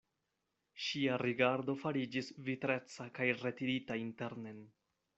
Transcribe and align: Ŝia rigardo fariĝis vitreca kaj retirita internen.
Ŝia 0.85 1.17
rigardo 1.23 1.77
fariĝis 1.83 2.33
vitreca 2.49 3.09
kaj 3.21 3.31
retirita 3.45 4.03
internen. 4.09 4.69